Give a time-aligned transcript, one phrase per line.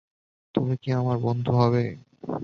[0.55, 1.83] তুমি কি আমার বন্ধু হবে?